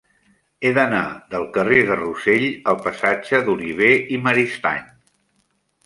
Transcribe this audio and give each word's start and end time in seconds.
He 0.61 0.69
d'anar 0.77 1.01
del 1.33 1.45
carrer 1.59 1.83
de 1.91 1.99
Rossell 2.01 2.47
al 2.73 2.81
passatge 2.89 3.45
d'Olivé 3.51 3.95
i 4.17 4.23
Maristany. 4.27 4.85